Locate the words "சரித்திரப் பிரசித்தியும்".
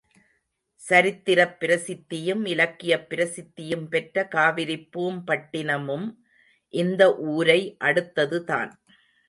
0.89-2.47